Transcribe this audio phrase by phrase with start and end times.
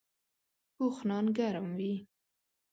[0.75, 1.93] پوخ نان ګرم وي